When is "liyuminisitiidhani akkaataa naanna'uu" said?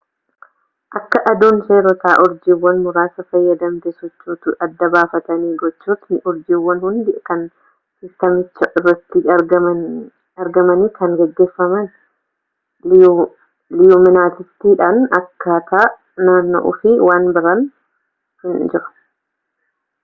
12.95-16.73